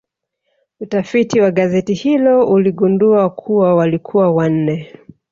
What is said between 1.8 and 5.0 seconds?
hilo uligundua kuwa walikuwa wanne